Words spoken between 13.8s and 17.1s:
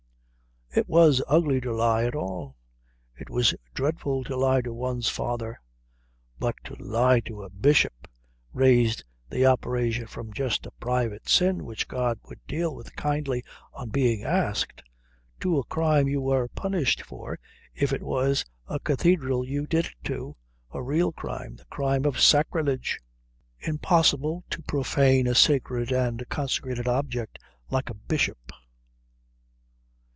being asked, to a crime you were punished